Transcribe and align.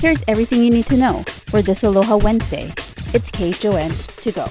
Here's 0.00 0.22
everything 0.28 0.62
you 0.62 0.70
need 0.70 0.86
to 0.86 0.96
know 0.96 1.24
for 1.48 1.60
this 1.60 1.82
Aloha 1.82 2.18
Wednesday. 2.18 2.72
It's 3.14 3.32
KHON 3.32 3.90
to 4.18 4.30
go. 4.30 4.44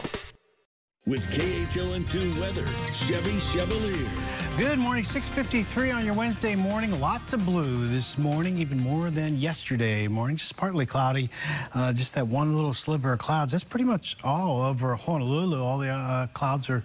With 1.06 1.26
KHON2 1.32 2.38
weather, 2.42 2.66
Chevy 2.92 3.40
Chevalier. 3.40 4.47
Good 4.58 4.80
morning, 4.80 5.04
653 5.04 5.92
on 5.92 6.04
your 6.04 6.16
Wednesday 6.16 6.56
morning. 6.56 7.00
Lots 7.00 7.32
of 7.34 7.46
blue 7.46 7.88
this 7.88 8.18
morning, 8.18 8.58
even 8.58 8.80
more 8.80 9.12
than 9.12 9.38
yesterday 9.38 10.08
morning. 10.08 10.36
Just 10.36 10.58
partly 10.58 10.88
cloudy. 10.88 11.30
Uh, 11.76 11.94
just 11.94 12.16
that 12.16 12.28
one 12.28 12.56
little 12.56 12.74
sliver 12.74 13.14
of 13.14 13.20
clouds. 13.20 13.52
That's 13.52 13.64
pretty 13.64 13.86
much 13.86 14.18
all 14.24 14.64
over 14.64 14.96
Honolulu. 14.96 15.62
All 15.62 15.78
the 15.78 15.90
uh, 15.90 16.26
clouds 16.34 16.72
are 16.72 16.82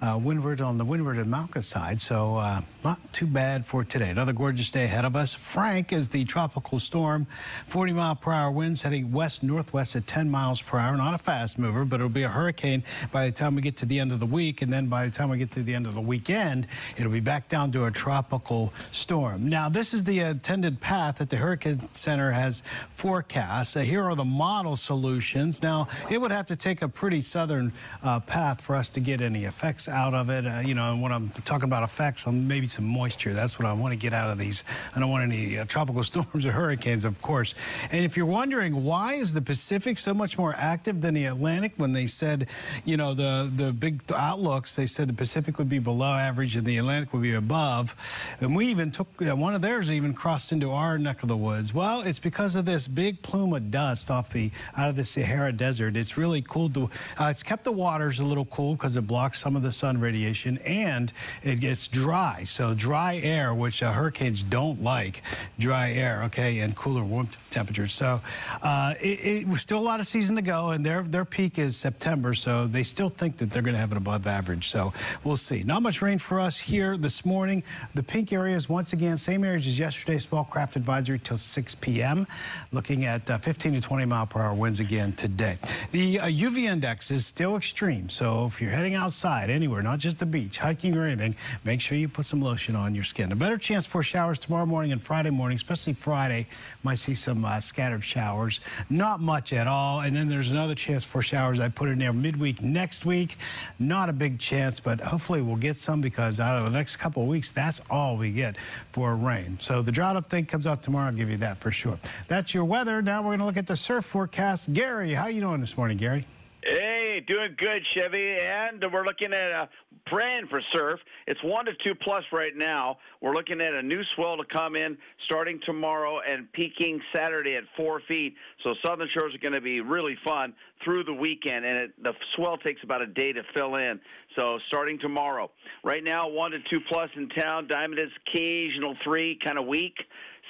uh, 0.00 0.16
windward 0.22 0.60
on 0.60 0.78
the 0.78 0.84
windward 0.84 1.18
and 1.18 1.26
Mauka 1.26 1.64
side. 1.64 2.00
So 2.00 2.36
uh, 2.36 2.60
not 2.84 3.00
too 3.12 3.26
bad 3.26 3.66
for 3.66 3.82
today. 3.82 4.10
Another 4.10 4.32
gorgeous 4.32 4.70
day 4.70 4.84
ahead 4.84 5.04
of 5.04 5.16
us. 5.16 5.34
Frank 5.34 5.92
is 5.92 6.06
the 6.08 6.24
tropical 6.26 6.78
storm. 6.78 7.26
40 7.66 7.92
mile 7.92 8.14
per 8.14 8.30
hour 8.30 8.52
winds 8.52 8.82
heading 8.82 9.10
west 9.10 9.42
northwest 9.42 9.96
at 9.96 10.06
10 10.06 10.30
miles 10.30 10.62
per 10.62 10.78
hour. 10.78 10.96
Not 10.96 11.14
a 11.14 11.18
fast 11.18 11.58
mover, 11.58 11.84
but 11.84 11.96
it'll 11.96 12.08
be 12.08 12.22
a 12.22 12.28
hurricane 12.28 12.84
by 13.10 13.26
the 13.26 13.32
time 13.32 13.56
we 13.56 13.62
get 13.62 13.78
to 13.78 13.86
the 13.86 13.98
end 13.98 14.12
of 14.12 14.20
the 14.20 14.26
week. 14.26 14.62
And 14.62 14.72
then 14.72 14.86
by 14.86 15.06
the 15.06 15.10
time 15.10 15.28
we 15.28 15.38
get 15.38 15.50
to 15.52 15.64
the 15.64 15.74
end 15.74 15.86
of 15.86 15.94
the 15.94 16.00
weekend, 16.00 16.68
it'll 16.96 17.10
be 17.10 17.15
back 17.20 17.48
down 17.48 17.72
to 17.72 17.84
a 17.84 17.90
tropical 17.90 18.72
storm. 18.92 19.48
Now, 19.48 19.68
this 19.68 19.94
is 19.94 20.04
the 20.04 20.20
intended 20.20 20.80
path 20.80 21.18
that 21.18 21.30
the 21.30 21.36
Hurricane 21.36 21.80
Center 21.92 22.30
has 22.30 22.62
forecast. 22.94 23.76
Uh, 23.76 23.80
here 23.80 24.02
are 24.02 24.14
the 24.14 24.24
model 24.24 24.76
solutions. 24.76 25.62
Now, 25.62 25.88
it 26.10 26.20
would 26.20 26.30
have 26.30 26.46
to 26.46 26.56
take 26.56 26.82
a 26.82 26.88
pretty 26.88 27.20
southern 27.20 27.72
uh, 28.02 28.20
path 28.20 28.60
for 28.60 28.76
us 28.76 28.88
to 28.90 29.00
get 29.00 29.20
any 29.20 29.44
effects 29.44 29.88
out 29.88 30.14
of 30.14 30.30
it. 30.30 30.46
Uh, 30.46 30.60
you 30.64 30.74
know, 30.74 30.92
and 30.92 31.02
when 31.02 31.12
I'm 31.12 31.30
talking 31.44 31.68
about 31.68 31.82
effects, 31.82 32.26
I'm 32.26 32.46
maybe 32.48 32.66
some 32.66 32.84
moisture. 32.84 33.34
That's 33.34 33.58
what 33.58 33.66
I 33.66 33.72
want 33.72 33.92
to 33.92 33.98
get 33.98 34.12
out 34.12 34.30
of 34.30 34.38
these. 34.38 34.64
I 34.94 35.00
don't 35.00 35.10
want 35.10 35.24
any 35.24 35.58
uh, 35.58 35.64
tropical 35.64 36.02
storms 36.04 36.46
or 36.46 36.52
hurricanes, 36.52 37.04
of 37.04 37.20
course. 37.22 37.54
And 37.90 38.04
if 38.04 38.16
you're 38.16 38.26
wondering 38.26 38.84
why 38.84 39.14
is 39.14 39.32
the 39.32 39.42
Pacific 39.42 39.98
so 39.98 40.14
much 40.14 40.38
more 40.38 40.54
active 40.56 41.00
than 41.00 41.14
the 41.14 41.24
Atlantic 41.24 41.72
when 41.76 41.92
they 41.92 42.06
said, 42.06 42.48
you 42.84 42.96
know, 42.96 43.14
the, 43.14 43.50
the 43.54 43.72
big 43.72 44.02
outlooks, 44.12 44.74
they 44.74 44.86
said 44.86 45.08
the 45.08 45.14
Pacific 45.14 45.58
would 45.58 45.68
be 45.68 45.78
below 45.78 46.12
average 46.12 46.56
and 46.56 46.66
the 46.66 46.78
Atlantic 46.78 47.05
would 47.12 47.22
be 47.22 47.34
above. 47.34 47.94
And 48.40 48.54
we 48.54 48.66
even 48.66 48.90
took, 48.90 49.08
one 49.20 49.54
of 49.54 49.62
theirs 49.62 49.90
even 49.90 50.14
crossed 50.14 50.52
into 50.52 50.72
our 50.72 50.98
neck 50.98 51.22
of 51.22 51.28
the 51.28 51.36
woods. 51.36 51.72
Well, 51.72 52.02
it's 52.02 52.18
because 52.18 52.56
of 52.56 52.64
this 52.64 52.88
big 52.88 53.22
plume 53.22 53.52
of 53.52 53.70
dust 53.70 54.10
off 54.10 54.30
the, 54.30 54.50
out 54.76 54.88
of 54.88 54.96
the 54.96 55.04
Sahara 55.04 55.52
Desert. 55.52 55.96
It's 55.96 56.16
really 56.16 56.42
cooled 56.42 56.74
the, 56.74 56.82
uh, 57.18 57.28
it's 57.30 57.42
kept 57.42 57.64
the 57.64 57.72
waters 57.72 58.18
a 58.18 58.24
little 58.24 58.46
cool 58.46 58.74
because 58.74 58.96
it 58.96 59.06
blocks 59.06 59.40
some 59.40 59.56
of 59.56 59.62
the 59.62 59.72
sun 59.72 60.00
radiation 60.00 60.58
and 60.58 61.12
it 61.42 61.60
gets 61.60 61.86
dry. 61.86 62.44
So 62.44 62.74
dry 62.74 63.16
air, 63.16 63.54
which 63.54 63.82
uh, 63.82 63.92
hurricanes 63.92 64.42
don't 64.42 64.82
like, 64.82 65.22
dry 65.58 65.92
air, 65.92 66.24
okay, 66.24 66.60
and 66.60 66.74
cooler 66.74 67.02
warm 67.02 67.28
temperatures. 67.50 67.92
So 67.92 68.20
uh, 68.62 68.94
it, 69.00 69.46
it 69.48 69.56
still 69.56 69.78
a 69.78 69.80
lot 69.80 70.00
of 70.00 70.06
season 70.06 70.36
to 70.36 70.42
go, 70.42 70.70
and 70.70 70.84
their 70.84 71.02
their 71.02 71.24
peak 71.24 71.58
is 71.58 71.76
September. 71.76 72.34
So 72.34 72.66
they 72.66 72.82
still 72.82 73.08
think 73.08 73.38
that 73.38 73.50
they're 73.50 73.62
going 73.62 73.74
to 73.74 73.80
have 73.80 73.92
an 73.92 73.98
above 73.98 74.26
average. 74.26 74.68
So 74.68 74.92
we'll 75.24 75.36
see. 75.36 75.62
Not 75.62 75.82
much 75.82 76.02
rain 76.02 76.18
for 76.18 76.40
us 76.40 76.58
here 76.58 76.95
this 77.02 77.24
morning. 77.24 77.62
The 77.94 78.02
pink 78.02 78.32
areas 78.32 78.68
once 78.68 78.92
again 78.92 79.18
same 79.18 79.44
areas 79.44 79.66
as 79.66 79.78
yesterday. 79.78 80.18
Small 80.18 80.44
craft 80.44 80.76
advisory 80.76 81.18
till 81.18 81.36
6 81.36 81.74
p.m. 81.76 82.26
Looking 82.72 83.04
at 83.04 83.28
uh, 83.30 83.38
15 83.38 83.74
to 83.74 83.80
20 83.80 84.04
mile 84.04 84.26
per 84.26 84.40
hour 84.40 84.54
winds 84.54 84.80
again 84.80 85.12
today. 85.12 85.58
The 85.92 86.20
uh, 86.20 86.26
UV 86.26 86.64
index 86.70 87.10
is 87.10 87.26
still 87.26 87.56
extreme. 87.56 88.08
So 88.08 88.46
if 88.46 88.60
you're 88.60 88.70
heading 88.70 88.94
outside 88.94 89.50
anywhere, 89.50 89.82
not 89.82 89.98
just 89.98 90.18
the 90.18 90.26
beach, 90.26 90.58
hiking 90.58 90.96
or 90.96 91.06
anything, 91.06 91.36
make 91.64 91.80
sure 91.80 91.98
you 91.98 92.08
put 92.08 92.24
some 92.24 92.40
lotion 92.40 92.76
on 92.76 92.94
your 92.94 93.04
skin. 93.04 93.32
A 93.32 93.36
better 93.36 93.58
chance 93.58 93.86
for 93.86 94.02
showers 94.02 94.38
tomorrow 94.38 94.66
morning 94.66 94.92
and 94.92 95.02
Friday 95.02 95.30
morning, 95.30 95.56
especially 95.56 95.92
Friday. 95.92 96.46
Might 96.82 96.98
see 96.98 97.14
some 97.14 97.44
uh, 97.44 97.60
scattered 97.60 98.04
showers. 98.04 98.60
Not 98.88 99.20
much 99.20 99.52
at 99.52 99.66
all. 99.66 100.00
And 100.00 100.14
then 100.14 100.28
there's 100.28 100.50
another 100.50 100.74
chance 100.74 101.04
for 101.04 101.22
showers. 101.22 101.60
I 101.60 101.68
put 101.68 101.88
in 101.88 101.98
there 101.98 102.12
midweek 102.12 102.62
next 102.62 103.04
week. 103.04 103.36
Not 103.78 104.08
a 104.08 104.12
big 104.12 104.38
chance, 104.38 104.80
but 104.80 105.00
hopefully 105.00 105.42
we'll 105.42 105.56
get 105.56 105.76
some 105.76 106.00
because 106.00 106.40
out 106.40 106.56
of 106.56 106.64
the 106.64 106.70
next 106.70 106.85
couple 106.94 107.22
of 107.22 107.28
weeks, 107.28 107.50
that's 107.50 107.80
all 107.90 108.16
we 108.16 108.30
get 108.30 108.56
for 108.92 109.16
rain. 109.16 109.58
So 109.58 109.82
the 109.82 109.90
drought 109.90 110.14
update 110.14 110.46
comes 110.46 110.66
out 110.66 110.82
tomorrow. 110.82 111.06
I'll 111.06 111.12
give 111.12 111.30
you 111.30 111.38
that 111.38 111.56
for 111.58 111.72
sure. 111.72 111.98
That's 112.28 112.54
your 112.54 112.64
weather. 112.64 113.02
Now 113.02 113.22
we're 113.22 113.30
going 113.30 113.40
to 113.40 113.46
look 113.46 113.56
at 113.56 113.66
the 113.66 113.76
surf 113.76 114.04
forecast. 114.04 114.72
Gary, 114.72 115.12
how 115.14 115.26
you 115.26 115.40
doing 115.40 115.60
this 115.60 115.76
morning, 115.76 115.96
Gary? 115.96 116.24
Hey, 116.62 116.95
doing 117.20 117.54
good, 117.58 117.82
Chevy. 117.94 118.36
And 118.40 118.84
we're 118.92 119.04
looking 119.04 119.32
at 119.32 119.50
a 119.50 119.68
praying 120.06 120.46
for 120.48 120.60
surf. 120.72 121.00
It's 121.26 121.42
one 121.42 121.64
to 121.66 121.72
two 121.84 121.94
plus 121.94 122.24
right 122.32 122.56
now. 122.56 122.98
We're 123.20 123.34
looking 123.34 123.60
at 123.60 123.72
a 123.72 123.82
new 123.82 124.02
swell 124.14 124.36
to 124.36 124.44
come 124.44 124.76
in 124.76 124.96
starting 125.26 125.60
tomorrow 125.64 126.20
and 126.28 126.52
peaking 126.52 127.00
Saturday 127.14 127.56
at 127.56 127.64
four 127.76 128.00
feet. 128.08 128.34
So 128.62 128.74
Southern 128.84 129.08
Shores 129.16 129.34
are 129.34 129.38
going 129.38 129.54
to 129.54 129.60
be 129.60 129.80
really 129.80 130.16
fun 130.24 130.54
through 130.84 131.04
the 131.04 131.14
weekend, 131.14 131.64
and 131.64 131.76
it, 131.76 132.02
the 132.02 132.12
swell 132.34 132.58
takes 132.58 132.82
about 132.84 133.02
a 133.02 133.06
day 133.06 133.32
to 133.32 133.42
fill 133.56 133.76
in. 133.76 133.98
So 134.36 134.58
starting 134.68 134.98
tomorrow. 134.98 135.50
Right 135.82 136.04
now, 136.04 136.28
one 136.28 136.50
to 136.50 136.58
two 136.70 136.80
plus 136.88 137.08
in 137.16 137.28
town. 137.30 137.66
Diamond 137.66 137.98
is 137.98 138.10
occasional 138.28 138.94
three, 139.02 139.38
kind 139.44 139.58
of 139.58 139.66
weak. 139.66 139.94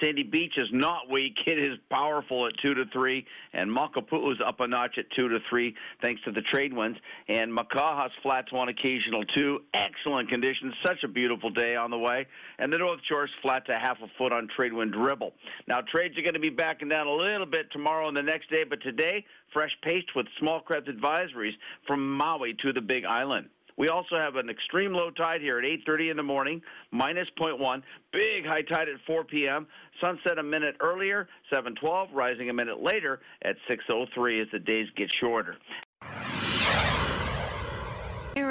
Sandy 0.03 0.23
Beach 0.23 0.53
is 0.57 0.69
not 0.73 1.11
weak. 1.11 1.35
It 1.47 1.59
is 1.59 1.79
powerful 1.91 2.47
at 2.47 2.53
two 2.61 2.75
to 2.75 2.85
three, 2.93 3.25
and 3.53 3.71
Makapu'u 3.71 4.33
is 4.33 4.39
up 4.45 4.61
a 4.61 4.67
notch 4.67 4.99
at 4.99 5.07
two 5.17 5.29
to 5.29 5.39
three, 5.49 5.75
thanks 6.03 6.21
to 6.25 6.33
the 6.33 6.43
trade 6.43 6.73
winds. 6.73 6.99
And 7.29 7.51
Makaha's 7.51 8.13
flats 8.23 8.53
one 8.53 8.69
occasional 8.69 9.25
two. 9.25 9.61
Excellent 9.75 10.29
conditions. 10.29 10.75
Such 10.85 11.03
a 11.05 11.09
beautiful 11.09 11.51
day 11.51 11.77
on 11.77 11.91
the 11.91 11.99
way. 11.99 12.27
And 12.59 12.73
the 12.73 12.79
North 12.79 13.01
Shore's 13.09 13.31
flat 13.43 13.67
to 13.67 13.79
half 13.79 13.99
a 14.03 14.09
foot 14.19 14.33
on 14.33 14.49
trade 14.55 14.73
wind 14.73 14.93
dribble. 14.93 15.33
Now 15.67 15.81
trades 15.81 16.19
are 16.19 16.23
going 16.23 16.35
to 16.35 16.41
be 16.41 16.51
backing 16.51 16.89
down 16.89 17.07
a 17.07 17.13
little 17.13 17.47
bit 17.47 17.71
tomorrow 17.73 18.09
and 18.09 18.17
the 18.17 18.23
next 18.23 18.51
day, 18.51 18.65
but 18.65 18.83
today 18.83 19.25
fresh 19.53 19.71
pace 19.83 20.05
with 20.15 20.27
small 20.39 20.61
craft 20.61 20.89
advisories 20.89 21.55
from 21.87 22.17
Maui 22.17 22.55
to 22.63 22.73
the 22.73 22.81
Big 22.81 23.05
Island. 23.05 23.49
We 23.77 23.89
also 23.89 24.17
have 24.17 24.37
an 24.37 24.49
extreme 24.49 24.93
low 24.93 25.11
tide 25.11 25.41
here 25.41 25.59
at 25.59 25.65
8:30 25.65 26.11
in 26.11 26.17
the 26.17 26.23
morning, 26.23 26.63
minus 26.91 27.29
0.1. 27.39 27.83
Big 28.13 28.47
high 28.47 28.63
tide 28.63 28.89
at 28.89 29.01
4 29.07 29.25
p.m. 29.25 29.67
Sunset 30.03 30.39
a 30.39 30.43
minute 30.43 30.77
earlier, 30.81 31.29
7:12, 31.53 32.09
rising 32.13 32.49
a 32.51 32.53
minute 32.53 32.81
later 32.81 33.21
at 33.43 33.57
6:03 33.69 34.43
as 34.43 34.49
the 34.51 34.59
days 34.59 34.89
get 34.97 35.13
shorter. 35.21 35.57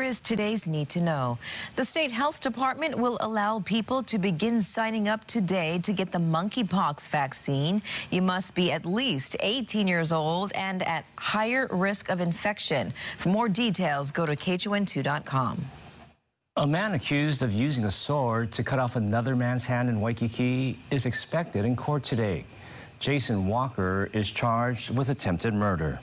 Is 0.05 0.19
today's 0.19 0.67
Need 0.67 0.89
to 0.89 1.01
Know. 1.01 1.39
The 1.75 1.83
State 1.83 2.11
Health 2.11 2.39
Department 2.39 2.95
will 2.95 3.17
allow 3.21 3.59
people 3.61 4.03
to 4.03 4.19
begin 4.19 4.61
signing 4.61 5.07
up 5.07 5.25
today 5.25 5.79
to 5.79 5.93
get 5.93 6.11
the 6.11 6.19
monkeypox 6.19 7.09
vaccine. 7.09 7.81
You 8.11 8.21
must 8.21 8.53
be 8.53 8.71
at 8.71 8.85
least 8.85 9.35
18 9.39 9.87
years 9.87 10.11
old 10.11 10.51
and 10.53 10.83
at 10.83 11.05
higher 11.17 11.67
risk 11.71 12.09
of 12.09 12.21
infection. 12.21 12.93
For 13.17 13.29
more 13.29 13.49
details, 13.49 14.11
go 14.11 14.27
to 14.27 14.35
KHON2.com. 14.35 15.65
A 16.57 16.67
man 16.67 16.93
accused 16.93 17.41
of 17.41 17.51
using 17.51 17.85
a 17.85 17.91
sword 17.91 18.51
to 18.51 18.63
cut 18.63 18.77
off 18.77 18.95
another 18.95 19.35
man's 19.35 19.65
hand 19.65 19.89
in 19.89 20.01
Waikiki 20.01 20.77
is 20.91 21.07
expected 21.07 21.65
in 21.65 21.75
court 21.75 22.03
today. 22.03 22.45
Jason 22.99 23.47
Walker 23.47 24.11
is 24.13 24.29
charged 24.29 24.91
with 24.95 25.09
attempted 25.09 25.55
murder. 25.55 25.99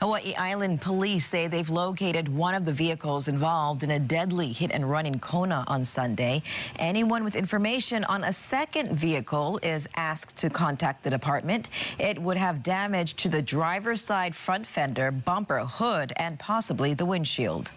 Hawaii 0.00 0.34
Island 0.34 0.82
police 0.82 1.24
say 1.24 1.46
they've 1.46 1.70
located 1.70 2.28
one 2.28 2.54
of 2.54 2.66
the 2.66 2.72
vehicles 2.72 3.28
involved 3.28 3.82
in 3.82 3.92
a 3.92 3.98
deadly 3.98 4.52
hit 4.52 4.70
and 4.70 4.90
run 4.90 5.06
in 5.06 5.18
Kona 5.18 5.64
on 5.68 5.86
Sunday. 5.86 6.42
Anyone 6.78 7.24
with 7.24 7.34
information 7.34 8.04
on 8.04 8.22
a 8.22 8.32
second 8.32 8.92
vehicle 8.92 9.58
is 9.62 9.88
asked 9.96 10.36
to 10.36 10.50
contact 10.50 11.02
the 11.02 11.08
department. 11.08 11.68
It 11.98 12.20
would 12.20 12.36
have 12.36 12.62
damage 12.62 13.14
to 13.14 13.30
the 13.30 13.40
driver's 13.40 14.02
side 14.02 14.34
front 14.34 14.66
fender, 14.66 15.10
bumper, 15.10 15.60
hood, 15.60 16.12
and 16.16 16.38
possibly 16.38 16.92
the 16.92 17.06
windshield. 17.06 17.70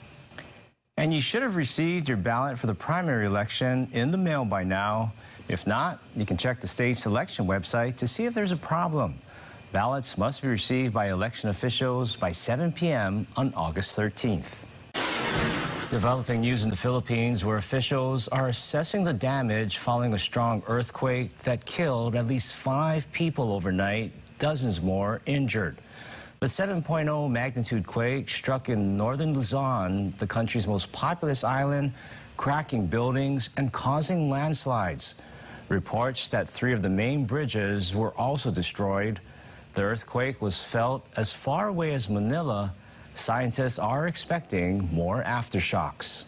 And 0.98 1.14
you 1.14 1.22
should 1.22 1.42
have 1.42 1.56
received 1.56 2.10
your 2.10 2.18
ballot 2.18 2.60
for 2.60 2.68
the 2.68 2.76
primary 2.76 3.28
election 3.28 3.88
in 3.94 4.12
the 4.12 4.18
mail 4.18 4.44
by 4.44 4.66
now. 4.66 5.14
If 5.48 5.66
not, 5.66 6.04
you 6.18 6.26
can 6.26 6.36
check 6.36 6.60
the 6.60 6.68
state's 6.68 7.06
election 7.06 7.48
website 7.48 7.96
to 7.96 8.08
see 8.08 8.26
if 8.26 8.34
there's 8.34 8.52
a 8.52 8.58
problem. 8.58 9.16
Ballots 9.72 10.18
must 10.18 10.42
be 10.42 10.48
received 10.48 10.96
by 10.96 11.12
election 11.12 11.52
officials 11.52 12.16
by 12.16 12.32
7 12.32 12.72
p.m. 12.72 13.28
on 13.38 13.54
August 13.54 13.96
13th. 13.96 14.56
Developing 15.92 16.42
news 16.42 16.64
in 16.64 16.72
the 16.72 16.76
Philippines 16.76 17.46
where 17.46 17.58
officials 17.58 18.28
are 18.30 18.48
assessing 18.48 19.04
the 19.04 19.14
damage 19.14 19.78
following 19.78 20.16
a 20.16 20.18
strong 20.18 20.64
earthquake 20.66 21.38
that 21.40 21.66
killed 21.66 22.16
at 22.16 22.26
least 22.26 22.56
five 22.56 23.12
people 23.12 23.54
overnight, 23.54 24.12
dozens 24.40 24.82
more 24.82 25.22
injured. 25.28 25.78
The 26.40 26.48
7.0 26.48 27.30
magnitude 27.30 27.86
quake 27.86 28.28
struck 28.28 28.70
in 28.70 28.98
northern 28.98 29.36
Luzon, 29.36 30.16
the 30.18 30.26
country's 30.26 30.66
most 30.66 30.92
populous 30.92 31.44
island, 31.44 31.94
cracking 32.38 32.88
buildings 32.88 33.52
and 33.56 33.72
causing 33.72 34.32
landslides. 34.32 35.14
Reports 35.68 36.28
that 36.30 36.50
three 36.50 36.74
of 36.74 36.82
the 36.82 36.90
main 36.90 37.26
bridges 37.26 37.94
were 37.94 38.18
also 38.18 38.50
destroyed. 38.50 39.20
The 39.80 39.86
earthquake 39.86 40.42
was 40.42 40.62
felt 40.62 41.08
as 41.16 41.32
far 41.32 41.70
away 41.70 41.94
as 41.94 42.10
Manila. 42.10 42.74
Scientists 43.16 43.80
are 43.80 44.08
expecting 44.08 44.94
more 44.94 45.24
aftershocks. 45.24 46.26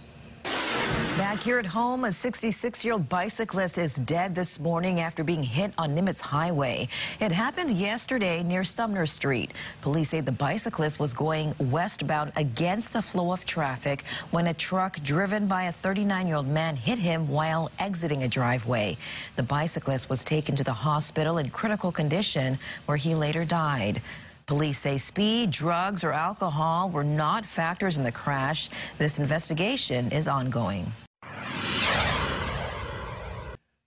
Back 1.21 1.41
here 1.41 1.59
at 1.59 1.67
home, 1.67 2.05
a 2.05 2.11
66 2.11 2.83
year 2.83 2.93
old 2.93 3.07
bicyclist 3.07 3.77
is 3.77 3.93
dead 3.93 4.33
this 4.33 4.59
morning 4.59 5.01
after 5.01 5.23
being 5.23 5.43
hit 5.43 5.71
on 5.77 5.95
Nimitz 5.95 6.19
Highway. 6.19 6.87
It 7.19 7.31
happened 7.31 7.73
yesterday 7.73 8.41
near 8.41 8.63
Sumner 8.63 9.05
Street. 9.05 9.51
Police 9.83 10.09
say 10.09 10.21
the 10.21 10.31
bicyclist 10.31 10.97
was 10.97 11.13
going 11.13 11.53
westbound 11.59 12.31
against 12.37 12.91
the 12.91 13.03
flow 13.03 13.31
of 13.31 13.45
traffic 13.45 14.01
when 14.31 14.47
a 14.47 14.53
truck 14.55 14.97
driven 15.03 15.45
by 15.45 15.65
a 15.65 15.71
39 15.71 16.25
year 16.25 16.37
old 16.37 16.47
man 16.47 16.75
hit 16.75 16.97
him 16.97 17.27
while 17.27 17.69
exiting 17.77 18.23
a 18.23 18.27
driveway. 18.27 18.97
The 19.35 19.43
bicyclist 19.43 20.09
was 20.09 20.23
taken 20.23 20.55
to 20.55 20.63
the 20.63 20.73
hospital 20.73 21.37
in 21.37 21.49
critical 21.49 21.91
condition 21.91 22.57
where 22.87 22.97
he 22.97 23.13
later 23.13 23.45
died. 23.45 24.01
Police 24.47 24.79
say 24.79 24.97
speed, 24.97 25.51
drugs, 25.51 26.03
or 26.03 26.13
alcohol 26.13 26.89
were 26.89 27.03
not 27.03 27.45
factors 27.45 27.99
in 27.99 28.03
the 28.03 28.11
crash. 28.11 28.71
This 28.97 29.19
investigation 29.19 30.11
is 30.11 30.27
ongoing. 30.27 30.91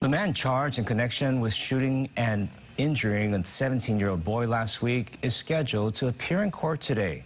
The 0.05 0.11
man 0.11 0.35
charged 0.35 0.79
in 0.79 0.85
connection 0.85 1.41
with 1.41 1.55
shooting 1.55 2.11
and 2.19 2.51
injuring 2.77 3.33
a 3.33 3.39
17-year-old 3.39 4.23
boy 4.23 4.47
last 4.47 4.83
week 4.83 5.17
is 5.23 5.35
scheduled 5.35 5.95
to 5.95 6.09
appear 6.09 6.43
in 6.43 6.51
court 6.51 6.83
today. 6.83 7.25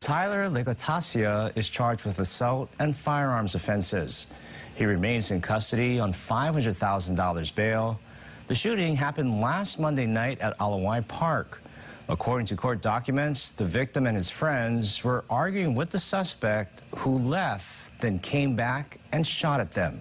Tyler 0.00 0.48
Legotasia 0.48 1.52
is 1.54 1.68
charged 1.68 2.06
with 2.06 2.18
assault 2.18 2.70
and 2.78 2.96
firearms 2.96 3.54
offenses. 3.54 4.28
He 4.76 4.86
remains 4.86 5.30
in 5.30 5.42
custody 5.42 6.00
on 6.00 6.14
$500,000 6.14 7.54
bail. 7.54 8.00
The 8.46 8.54
shooting 8.54 8.96
happened 8.96 9.42
last 9.42 9.78
Monday 9.78 10.06
night 10.06 10.40
at 10.40 10.54
Ala 10.58 10.78
Wai 10.78 11.02
Park. 11.02 11.60
According 12.08 12.46
to 12.46 12.56
court 12.56 12.80
documents, 12.80 13.50
the 13.50 13.66
victim 13.66 14.06
and 14.06 14.16
his 14.16 14.30
friends 14.30 15.04
were 15.04 15.26
arguing 15.28 15.74
with 15.74 15.90
the 15.90 15.98
suspect 15.98 16.82
who 16.96 17.18
left, 17.18 18.00
then 18.00 18.18
came 18.18 18.56
back 18.56 19.00
and 19.12 19.26
shot 19.26 19.60
at 19.60 19.72
them. 19.72 20.00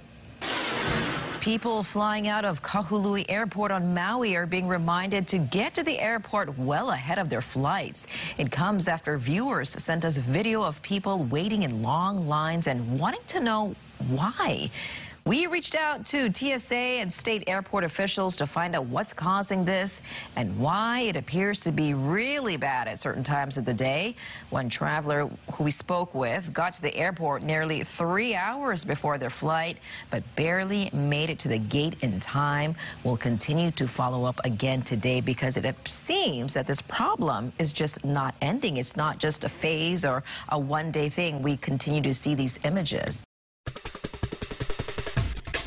People 1.45 1.83
flying 1.83 2.27
out 2.27 2.43
of 2.43 2.63
Kahului 2.63 3.23
Airport 3.29 3.69
on 3.69 3.93
Maui 3.93 4.35
are 4.35 4.47
being 4.47 4.67
reminded 4.67 5.27
to 5.27 5.37
get 5.37 5.75
to 5.75 5.83
the 5.83 5.99
airport 5.99 6.57
well 6.57 6.89
ahead 6.89 7.19
of 7.19 7.29
their 7.29 7.39
flights. 7.39 8.07
It 8.39 8.51
comes 8.51 8.87
after 8.87 9.15
viewers 9.19 9.69
sent 9.69 10.05
us 10.05 10.17
video 10.17 10.63
of 10.63 10.81
people 10.81 11.19
waiting 11.25 11.61
in 11.61 11.83
long 11.83 12.27
lines 12.27 12.65
and 12.65 12.99
wanting 12.99 13.21
to 13.27 13.41
know 13.41 13.75
why. 14.07 14.71
We 15.27 15.47
reached 15.47 15.73
out 15.73 16.05
to 16.07 16.31
TSA 16.31 16.75
and 16.75 17.11
state 17.11 17.45
airport 17.47 17.83
officials 17.83 18.35
to 18.35 18.45
find 18.45 18.75
out 18.75 18.85
what's 18.85 19.11
causing 19.11 19.65
this 19.65 20.03
and 20.35 20.55
why 20.59 20.99
it 20.99 21.15
appears 21.15 21.61
to 21.61 21.71
be 21.71 21.95
really 21.95 22.57
bad 22.57 22.87
at 22.87 22.99
certain 22.99 23.23
times 23.23 23.57
of 23.57 23.65
the 23.65 23.73
day. 23.73 24.15
One 24.51 24.69
traveler 24.69 25.27
who 25.53 25.63
we 25.63 25.71
spoke 25.71 26.13
with 26.13 26.53
got 26.53 26.73
to 26.73 26.81
the 26.83 26.95
airport 26.95 27.41
nearly 27.41 27.81
three 27.81 28.35
hours 28.35 28.83
before 28.83 29.17
their 29.17 29.31
flight, 29.31 29.79
but 30.11 30.21
barely 30.35 30.91
made 30.93 31.31
it 31.31 31.39
to 31.39 31.47
the 31.47 31.57
gate 31.57 31.95
in 32.03 32.19
time. 32.19 32.75
We'll 33.03 33.17
continue 33.17 33.71
to 33.71 33.87
follow 33.87 34.25
up 34.25 34.39
again 34.45 34.83
today 34.83 35.21
because 35.21 35.57
it 35.57 35.75
seems 35.87 36.53
that 36.53 36.67
this 36.67 36.83
problem 36.83 37.51
is 37.57 37.73
just 37.73 38.05
not 38.05 38.35
ending. 38.43 38.77
It's 38.77 38.95
not 38.95 39.17
just 39.17 39.43
a 39.43 39.49
phase 39.49 40.05
or 40.05 40.21
a 40.49 40.59
one 40.59 40.91
day 40.91 41.09
thing. 41.09 41.41
We 41.41 41.57
continue 41.57 42.03
to 42.03 42.13
see 42.13 42.35
these 42.35 42.59
images. 42.63 43.24